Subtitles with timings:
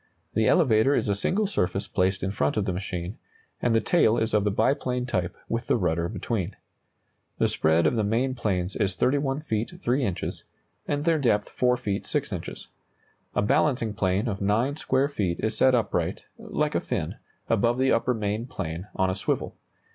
[0.33, 3.19] The elevator is a single surface placed in front of the machine,
[3.61, 6.55] and the tail is of the biplane type with the rudder between.
[7.37, 10.43] The spread of the main planes is 31 feet 3 inches,
[10.87, 12.67] and their depth 4 feet 6 inches.
[13.35, 17.91] A balancing plane of 9 square feet is set upright (like a fin) above the
[17.91, 19.55] upper main plane, on a swivel.